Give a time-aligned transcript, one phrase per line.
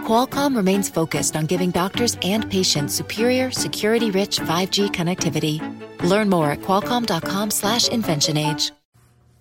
[0.00, 5.60] Qualcomm remains focused on giving doctors and patients superior, security-rich 5G connectivity.
[6.02, 8.72] Learn more at qualcomm.com/inventionage.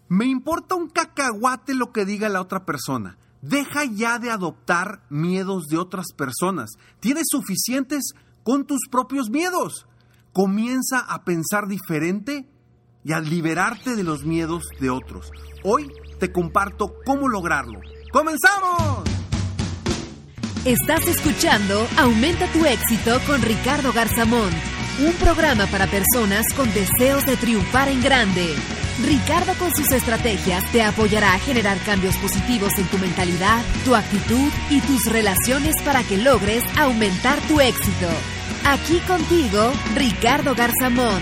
[0.09, 3.17] Me importa un cacahuate lo que diga la otra persona.
[3.41, 6.71] Deja ya de adoptar miedos de otras personas.
[6.99, 9.85] Tienes suficientes con tus propios miedos.
[10.33, 12.47] Comienza a pensar diferente
[13.03, 15.31] y a liberarte de los miedos de otros.
[15.63, 17.79] Hoy te comparto cómo lograrlo.
[18.11, 19.18] ¡Comenzamos!
[20.65, 24.51] Estás escuchando Aumenta tu éxito con Ricardo Garzamón,
[24.99, 28.53] un programa para personas con deseos de triunfar en grande.
[29.01, 34.51] Ricardo con sus estrategias te apoyará a generar cambios positivos en tu mentalidad, tu actitud
[34.69, 38.09] y tus relaciones para que logres aumentar tu éxito.
[38.65, 41.21] Aquí contigo, Ricardo Garzamón.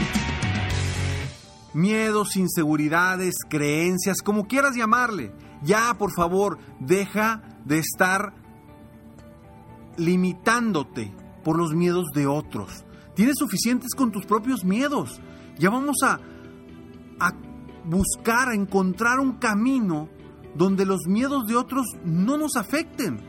[1.75, 5.31] Miedos, inseguridades, creencias, como quieras llamarle.
[5.61, 8.33] Ya, por favor, deja de estar
[9.97, 11.11] limitándote
[11.43, 12.85] por los miedos de otros.
[13.15, 15.19] Tienes suficientes con tus propios miedos.
[15.57, 16.19] Ya vamos a,
[17.19, 17.33] a
[17.85, 20.09] buscar, a encontrar un camino
[20.55, 23.19] donde los miedos de otros no nos afecten.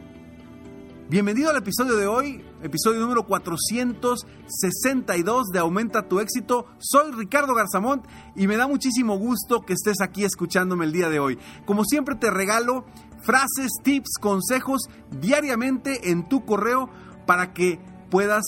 [1.09, 6.67] Bienvenido al episodio de hoy, episodio número 462 de Aumenta tu éxito.
[6.79, 8.07] Soy Ricardo Garzamont
[8.37, 11.39] y me da muchísimo gusto que estés aquí escuchándome el día de hoy.
[11.67, 12.85] Como siempre te regalo
[13.21, 14.83] frases, tips, consejos
[15.21, 16.89] diariamente en tu correo
[17.27, 18.45] para que puedas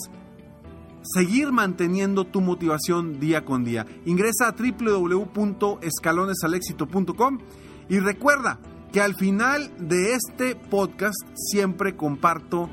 [1.03, 3.86] seguir manteniendo tu motivación día con día.
[4.05, 7.38] Ingresa a www.escalonesalexito.com
[7.88, 8.61] y recuerda
[8.92, 12.69] que al final de este podcast siempre comparto,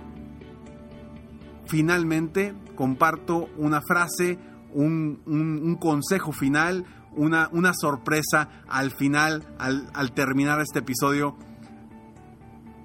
[1.67, 4.39] finalmente comparto una frase,
[4.73, 6.85] un, un, consejo final,
[7.16, 11.35] una, una, sorpresa al final, al, al terminar este episodio,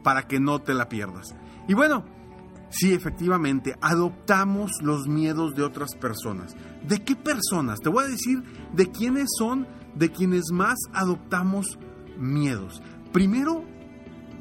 [0.02, 1.34] para que no te la pierdas.
[1.68, 2.04] Y bueno,
[2.72, 6.56] Sí, efectivamente, adoptamos los miedos de otras personas.
[6.88, 7.80] ¿De qué personas?
[7.80, 11.78] Te voy a decir de quiénes son, de quienes más adoptamos
[12.16, 12.82] miedos.
[13.12, 13.62] Primero,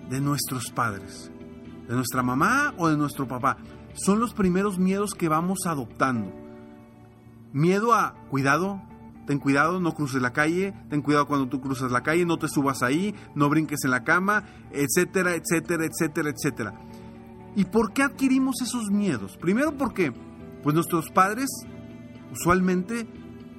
[0.10, 1.30] de nuestros padres,
[1.90, 3.58] de nuestra mamá o de nuestro papá.
[3.94, 6.32] Son los primeros miedos que vamos adoptando.
[7.54, 8.82] Miedo a, cuidado,
[9.28, 12.48] ten cuidado, no cruces la calle, ten cuidado cuando tú cruzas la calle, no te
[12.48, 16.74] subas ahí, no brinques en la cama, etcétera, etcétera, etcétera, etcétera.
[17.56, 19.38] ¿Y por qué adquirimos esos miedos?
[19.38, 20.14] Primero porque
[20.64, 21.50] pues nuestros padres
[22.32, 23.08] usualmente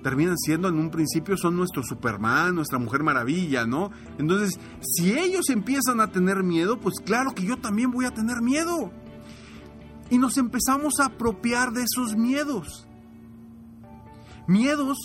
[0.02, 3.90] terminan siendo en un principio son nuestro Superman, nuestra Mujer Maravilla, ¿no?
[4.18, 8.42] Entonces, si ellos empiezan a tener miedo, pues claro que yo también voy a tener
[8.42, 8.90] miedo.
[10.12, 12.86] Y nos empezamos a apropiar de esos miedos.
[14.46, 14.98] Miedos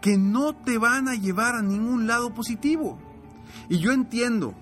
[0.00, 2.96] que no te van a llevar a ningún lado positivo.
[3.68, 4.54] Y yo entiendo,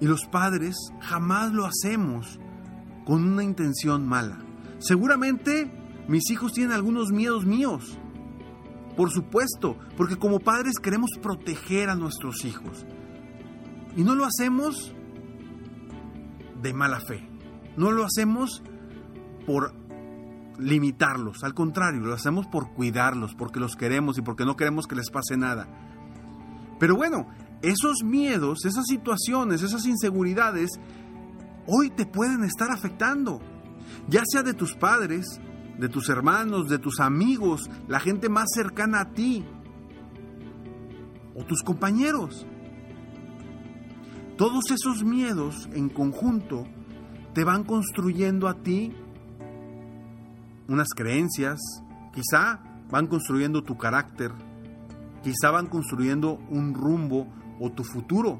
[0.00, 2.38] y los padres jamás lo hacemos
[3.04, 4.38] con una intención mala.
[4.78, 5.68] Seguramente
[6.06, 7.98] mis hijos tienen algunos miedos míos.
[8.96, 12.86] Por supuesto, porque como padres queremos proteger a nuestros hijos.
[13.96, 14.94] Y no lo hacemos
[16.62, 17.25] de mala fe.
[17.76, 18.62] No lo hacemos
[19.46, 19.72] por
[20.58, 21.44] limitarlos.
[21.44, 25.10] Al contrario, lo hacemos por cuidarlos, porque los queremos y porque no queremos que les
[25.10, 25.68] pase nada.
[26.78, 27.26] Pero bueno,
[27.62, 30.70] esos miedos, esas situaciones, esas inseguridades,
[31.66, 33.40] hoy te pueden estar afectando.
[34.08, 35.40] Ya sea de tus padres,
[35.78, 39.44] de tus hermanos, de tus amigos, la gente más cercana a ti,
[41.34, 42.46] o tus compañeros.
[44.36, 46.66] Todos esos miedos en conjunto
[47.36, 48.94] te van construyendo a ti
[50.68, 51.60] unas creencias,
[52.14, 54.32] quizá van construyendo tu carácter,
[55.22, 57.28] quizá van construyendo un rumbo
[57.60, 58.38] o tu futuro.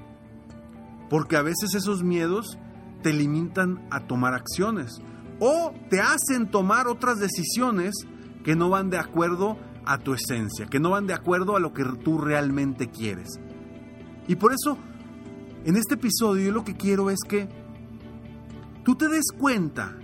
[1.11, 2.59] Porque a veces esos miedos
[3.03, 5.03] te limitan a tomar acciones
[5.41, 7.93] o te hacen tomar otras decisiones
[8.45, 11.75] que no van de acuerdo a tu esencia, que no van de acuerdo a lo
[11.75, 13.29] que tú realmente quieres.
[14.27, 14.79] Y por eso,
[15.67, 17.66] en este episodio yo lo que quiero es que
[18.87, 19.99] tú te des cuenta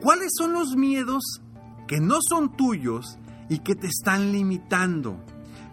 [0.00, 1.42] cuáles son los miedos
[1.88, 3.18] que no son tuyos
[3.48, 5.18] y que te están limitando.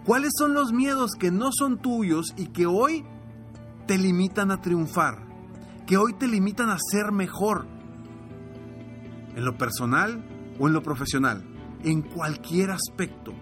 [0.05, 3.05] ¿Cuáles son los miedos que no son tuyos y que hoy
[3.85, 5.19] te limitan a triunfar?
[5.85, 7.67] Que hoy te limitan a ser mejor.
[9.35, 10.25] En lo personal
[10.59, 11.43] o en lo profesional.
[11.83, 13.33] En cualquier aspecto.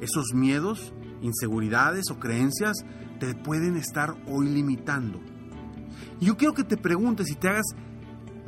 [0.00, 2.76] Esos miedos inseguridades o creencias
[3.18, 5.18] te pueden estar hoy limitando.
[6.20, 7.66] Yo quiero que te preguntes y te hagas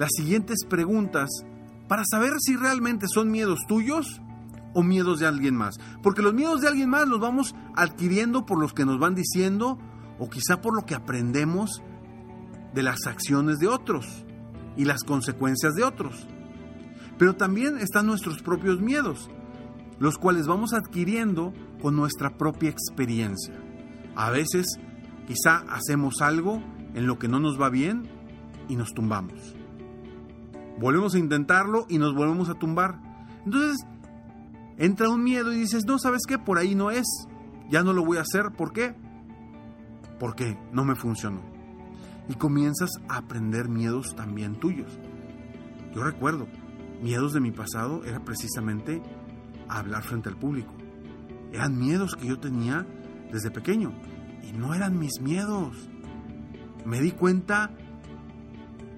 [0.01, 1.29] las siguientes preguntas
[1.87, 4.23] para saber si realmente son miedos tuyos
[4.73, 5.79] o miedos de alguien más.
[6.03, 9.79] Porque los miedos de alguien más los vamos adquiriendo por los que nos van diciendo
[10.19, 11.83] o quizá por lo que aprendemos
[12.73, 14.25] de las acciones de otros
[14.75, 16.27] y las consecuencias de otros.
[17.19, 19.29] Pero también están nuestros propios miedos,
[19.99, 21.53] los cuales vamos adquiriendo
[21.83, 23.55] con nuestra propia experiencia.
[24.17, 24.81] A veces
[25.27, 26.63] quizá hacemos algo
[26.95, 28.09] en lo que no nos va bien
[28.67, 29.60] y nos tumbamos.
[30.81, 32.99] Volvemos a intentarlo y nos volvemos a tumbar.
[33.45, 33.87] Entonces
[34.79, 36.39] entra un miedo y dices, no, ¿sabes qué?
[36.39, 37.07] Por ahí no es.
[37.69, 38.51] Ya no lo voy a hacer.
[38.57, 38.95] ¿Por qué?
[40.19, 41.43] Porque no me funcionó.
[42.31, 44.99] Y comienzas a aprender miedos también tuyos.
[45.95, 46.49] Yo recuerdo,
[47.03, 49.03] miedos de mi pasado era precisamente
[49.69, 50.73] hablar frente al público.
[51.53, 52.87] Eran miedos que yo tenía
[53.31, 53.93] desde pequeño.
[54.43, 55.77] Y no eran mis miedos.
[56.87, 57.71] Me di cuenta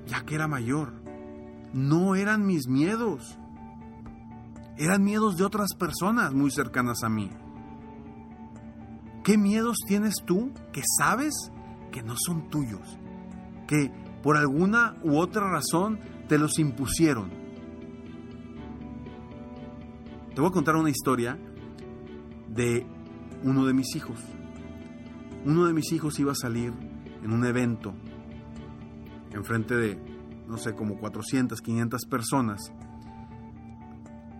[0.06, 1.01] ya que era mayor.
[1.72, 3.38] No eran mis miedos.
[4.76, 7.30] Eran miedos de otras personas muy cercanas a mí.
[9.24, 11.32] ¿Qué miedos tienes tú que sabes
[11.92, 12.98] que no son tuyos?
[13.66, 13.92] Que
[14.22, 17.30] por alguna u otra razón te los impusieron.
[20.34, 21.38] Te voy a contar una historia
[22.48, 22.86] de
[23.44, 24.18] uno de mis hijos.
[25.44, 26.72] Uno de mis hijos iba a salir
[27.22, 27.94] en un evento
[29.32, 30.11] enfrente de,
[30.52, 32.60] no sé, como 400, 500 personas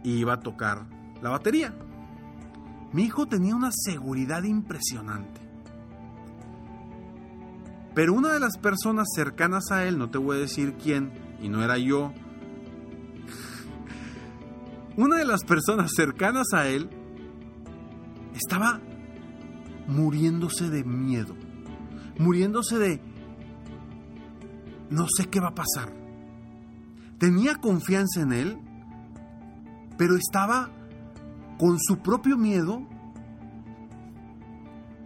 [0.05, 0.87] y iba a tocar
[1.23, 1.75] la batería.
[2.93, 5.41] Mi hijo tenía una seguridad impresionante.
[7.95, 11.49] Pero una de las personas cercanas a él, no te voy a decir quién, y
[11.49, 12.13] no era yo,
[14.99, 16.91] una de las personas cercanas a él
[18.35, 18.83] estaba
[19.87, 21.35] muriéndose de miedo,
[22.19, 23.01] muriéndose de
[24.91, 26.02] no sé qué va a pasar.
[27.23, 28.59] Tenía confianza en él,
[29.97, 30.73] pero estaba
[31.57, 32.85] con su propio miedo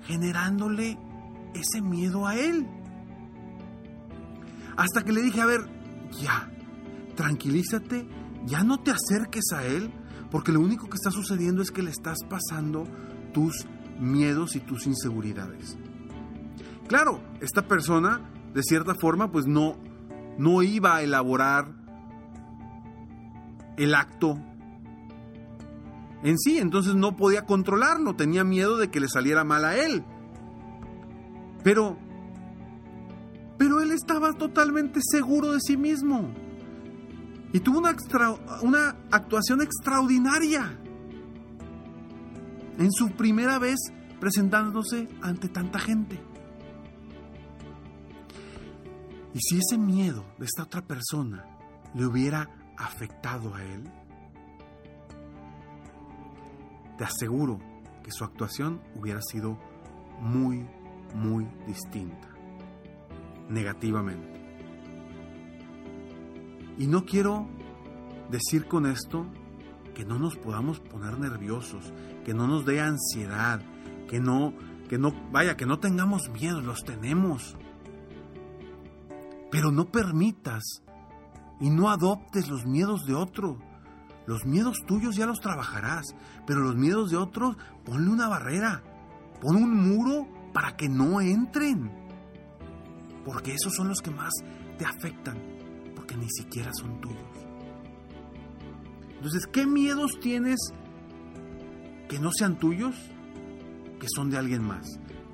[0.04, 0.98] generándole
[1.52, 2.66] ese miedo a él.
[4.78, 5.60] Hasta que le dije, a ver,
[6.18, 6.50] ya,
[7.16, 8.08] tranquilízate,
[8.46, 9.92] ya no te acerques a él,
[10.30, 12.84] porque lo único que está sucediendo es que le estás pasando
[13.34, 13.66] tus
[14.00, 15.76] miedos y tus inseguridades.
[16.88, 18.22] Claro, esta persona,
[18.54, 19.76] de cierta forma, pues no,
[20.38, 21.84] no iba a elaborar
[23.76, 24.38] el acto
[26.23, 30.02] en sí, entonces no podía controlarlo, tenía miedo de que le saliera mal a él.
[31.62, 31.96] Pero,
[33.58, 36.32] pero él estaba totalmente seguro de sí mismo.
[37.52, 37.94] Y tuvo una,
[38.62, 40.78] una actuación extraordinaria.
[42.78, 43.78] En su primera vez
[44.19, 46.20] presentándose ante tanta gente.
[49.32, 51.44] Y si ese miedo de esta otra persona
[51.94, 53.84] le hubiera afectado a él,
[56.96, 57.58] te aseguro
[58.02, 59.58] que su actuación hubiera sido
[60.20, 60.67] muy,
[61.14, 62.28] muy distinta,
[63.49, 64.37] negativamente.
[66.78, 67.49] Y no quiero
[68.31, 69.26] decir con esto
[69.94, 71.93] que no nos podamos poner nerviosos,
[72.25, 73.61] que no nos dé ansiedad,
[74.08, 74.52] que no,
[74.88, 77.56] que no, vaya, que no tengamos miedo, los tenemos.
[79.50, 80.83] Pero no permitas
[81.60, 83.58] y no adoptes los miedos de otro.
[84.26, 86.04] Los miedos tuyos ya los trabajarás,
[86.46, 88.82] pero los miedos de otros, ponle una barrera,
[89.40, 91.90] pon un muro para que no entren.
[93.25, 94.32] Porque esos son los que más
[94.78, 95.38] te afectan,
[95.94, 97.46] porque ni siquiera son tuyos.
[99.16, 100.58] Entonces, ¿qué miedos tienes
[102.08, 102.94] que no sean tuyos,
[104.00, 104.86] que son de alguien más?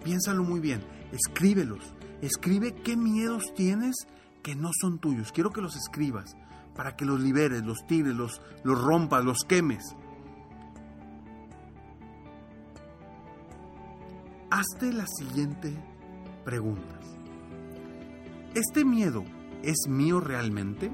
[0.05, 3.95] Piénsalo muy bien, escríbelos, escribe qué miedos tienes
[4.43, 5.33] que no son tuyos.
[5.33, 6.37] Quiero que los escribas
[6.75, 9.97] para que los liberes, los tires, los, los rompas, los quemes.
[14.51, 15.75] Hazte la siguiente
[16.45, 16.99] pregunta.
[18.55, 19.25] ¿Este miedo
[19.63, 20.91] es mío realmente?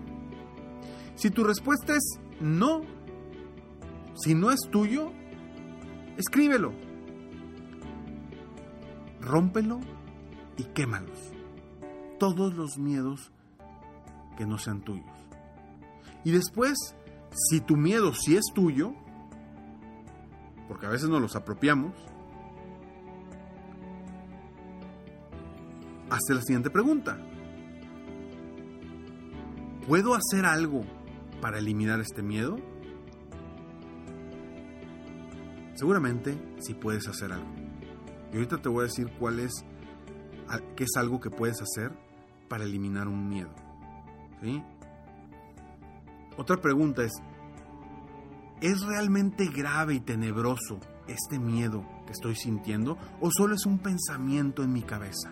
[1.17, 2.83] Si tu respuesta es no,
[4.15, 5.11] si no es tuyo,
[6.17, 6.73] escríbelo,
[9.21, 9.81] rómpelo
[10.57, 11.33] y quémalos.
[12.21, 13.33] Todos los miedos
[14.39, 15.05] que no sean tuyos.
[16.25, 16.95] Y después,
[17.51, 18.95] si tu miedo sí es tuyo,
[20.69, 21.93] porque a veces nos los apropiamos,
[26.09, 27.19] hazte la siguiente pregunta.
[29.89, 30.85] ¿Puedo hacer algo
[31.41, 32.59] para eliminar este miedo?
[35.75, 37.51] Seguramente sí puedes hacer algo.
[38.33, 39.65] Y ahorita te voy a decir cuál es,
[40.77, 41.91] qué es algo que puedes hacer
[42.49, 43.68] para eliminar un miedo.
[44.41, 44.63] ¿Sí?
[46.37, 47.13] Otra pregunta es,
[48.61, 50.79] ¿es realmente grave y tenebroso
[51.09, 55.31] este miedo que estoy sintiendo o solo es un pensamiento en mi cabeza?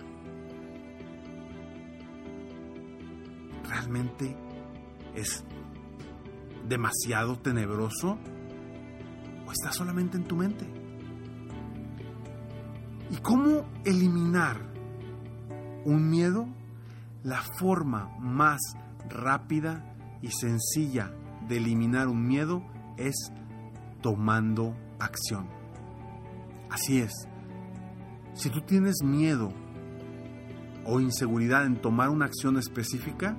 [3.68, 4.36] ¿Realmente
[5.14, 5.44] es
[6.68, 8.18] demasiado tenebroso
[9.46, 10.66] o está solamente en tu mente?
[13.10, 14.60] ¿Y cómo eliminar
[15.84, 16.48] un miedo?
[17.22, 18.60] La forma más
[19.08, 21.12] rápida y sencilla
[21.48, 22.62] de eliminar un miedo
[22.96, 23.32] es
[24.02, 25.48] tomando acción.
[26.70, 27.12] Así es.
[28.34, 29.50] Si tú tienes miedo
[30.84, 33.36] o inseguridad en tomar una acción específica,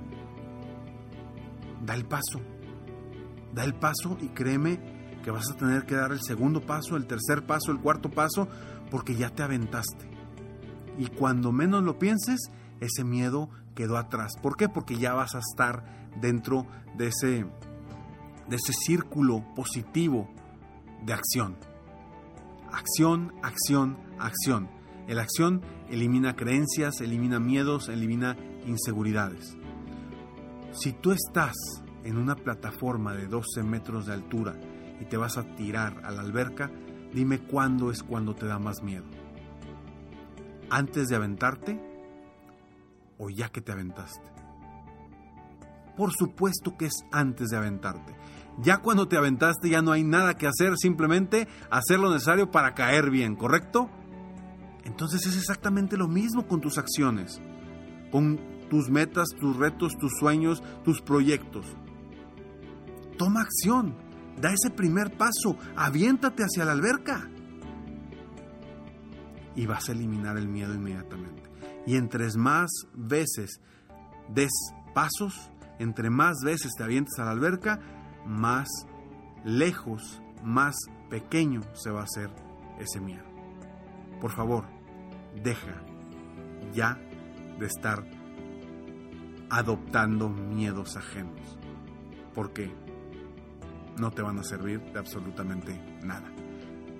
[1.84, 2.40] da el paso.
[3.54, 4.78] Da el paso y créeme
[5.22, 8.48] que vas a tener que dar el segundo paso, el tercer paso, el cuarto paso,
[8.90, 10.08] porque ya te aventaste.
[10.98, 14.32] Y cuando menos lo pienses, ese miedo quedó atrás.
[14.42, 14.68] ¿Por qué?
[14.68, 15.84] Porque ya vas a estar
[16.20, 16.66] dentro
[16.96, 17.46] de ese,
[18.48, 20.28] de ese círculo positivo
[21.04, 21.56] de acción.
[22.72, 24.68] Acción, acción, acción.
[25.06, 29.56] La acción elimina creencias, elimina miedos, elimina inseguridades.
[30.72, 31.54] Si tú estás
[32.04, 34.54] en una plataforma de 12 metros de altura
[35.00, 36.70] y te vas a tirar a la alberca,
[37.14, 39.06] dime cuándo es cuando te da más miedo.
[40.68, 41.87] ¿Antes de aventarte
[43.18, 44.26] o ya que te aventaste?
[45.96, 48.16] Por supuesto que es antes de aventarte.
[48.60, 52.74] Ya cuando te aventaste ya no hay nada que hacer, simplemente hacer lo necesario para
[52.74, 53.90] caer bien, ¿correcto?
[54.84, 57.40] Entonces es exactamente lo mismo con tus acciones,
[58.10, 61.66] con tus metas, tus retos, tus sueños, tus proyectos.
[63.16, 63.96] Toma acción,
[64.40, 67.28] da ese primer paso, aviéntate hacia la alberca.
[69.56, 71.47] Y vas a eliminar el miedo inmediatamente.
[71.88, 73.62] Y entre más veces
[74.28, 74.52] des
[74.94, 77.80] pasos, entre más veces te avientes a la alberca,
[78.26, 78.68] más
[79.42, 80.76] lejos, más
[81.08, 82.28] pequeño se va a hacer
[82.78, 83.24] ese miedo.
[84.20, 84.66] Por favor,
[85.42, 85.82] deja
[86.74, 87.00] ya
[87.58, 88.04] de estar
[89.48, 91.58] adoptando miedos ajenos,
[92.34, 92.70] porque
[93.98, 96.30] no te van a servir de absolutamente nada.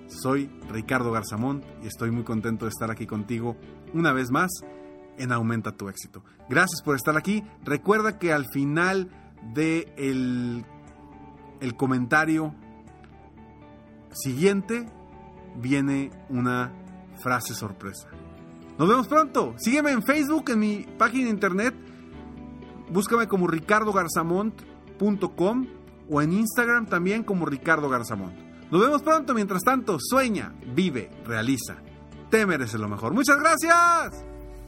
[0.09, 3.57] Soy Ricardo Garzamont y estoy muy contento de estar aquí contigo
[3.93, 4.51] una vez más
[5.19, 6.23] en Aumenta tu éxito.
[6.49, 7.45] Gracias por estar aquí.
[7.65, 9.11] Recuerda que al final
[9.55, 10.65] de el,
[11.77, 12.55] comentario
[14.13, 14.87] siguiente
[15.57, 16.73] viene una
[17.23, 18.09] frase sorpresa.
[18.79, 19.55] Nos vemos pronto.
[19.59, 21.75] Sígueme en Facebook, en mi página de internet.
[22.91, 25.67] Búscame como ricardogarzamont.com
[26.11, 28.48] o en Instagram también como Ricardo Garzamont.
[28.71, 29.35] Nos vemos pronto.
[29.35, 31.77] Mientras tanto, sueña, vive, realiza.
[32.31, 33.15] Te mereces lo mejor.
[33.15, 34.25] Muchas gracias.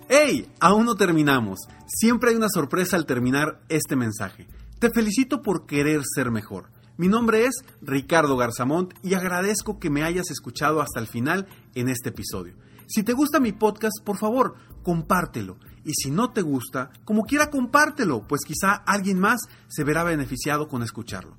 [0.09, 0.50] ¡Hey!
[0.59, 1.61] Aún no terminamos.
[1.87, 4.49] Siempre hay una sorpresa al terminar este mensaje.
[4.78, 6.71] Te felicito por querer ser mejor.
[6.97, 11.88] Mi nombre es Ricardo Garzamont y agradezco que me hayas escuchado hasta el final en
[11.88, 12.54] este episodio.
[12.87, 15.59] Si te gusta mi podcast, por favor, compártelo.
[15.85, 20.69] Y si no te gusta, como quiera compártelo, pues quizá alguien más se verá beneficiado
[20.69, 21.37] con escucharlo.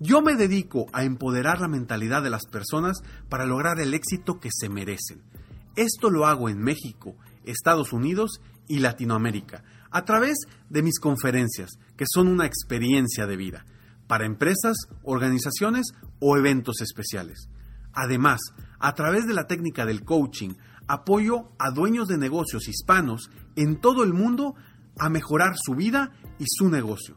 [0.00, 4.50] Yo me dedico a empoderar la mentalidad de las personas para lograr el éxito que
[4.52, 5.22] se merecen.
[5.74, 10.36] Esto lo hago en México, Estados Unidos y Latinoamérica, a través
[10.70, 13.64] de mis conferencias, que son una experiencia de vida,
[14.06, 15.86] para empresas, organizaciones
[16.20, 17.48] o eventos especiales.
[17.92, 18.40] Además,
[18.78, 20.50] a través de la técnica del coaching,
[20.86, 24.54] apoyo a dueños de negocios hispanos en todo el mundo
[24.98, 27.16] a mejorar su vida y su negocio.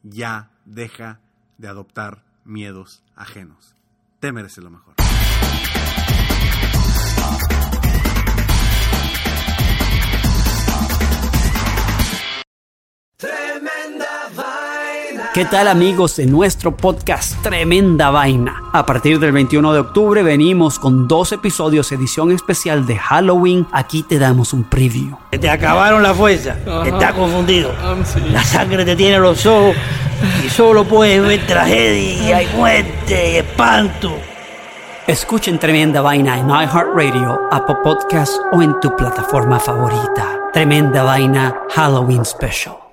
[0.04, 1.18] Ya deja
[1.58, 3.74] de adoptar miedos ajenos.
[4.20, 4.94] Te mereces lo mejor.
[15.36, 18.70] ¿Qué tal amigos de nuestro podcast Tremenda Vaina?
[18.72, 23.66] A partir del 21 de octubre venimos con dos episodios edición especial de Halloween.
[23.70, 25.14] Aquí te damos un preview.
[25.38, 27.70] Te acabaron la fuerza, estás confundido.
[27.82, 27.94] Ah,
[28.32, 29.76] la sangre te tiene los ojos
[30.42, 34.16] y solo puedes ver tragedia y muerte y espanto.
[35.06, 40.48] Escuchen Tremenda Vaina en iHeartRadio, Apple Podcasts o en tu plataforma favorita.
[40.54, 42.85] Tremenda Vaina Halloween Special.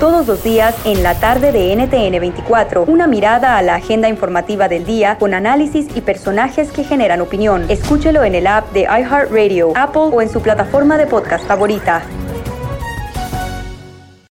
[0.00, 4.68] Todos los días en la tarde de NTN 24, una mirada a la agenda informativa
[4.68, 7.64] del día con análisis y personajes que generan opinión.
[7.70, 12.02] Escúchelo en el app de iHeartRadio, Apple o en su plataforma de podcast favorita.